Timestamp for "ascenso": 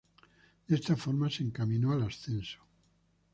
2.01-2.57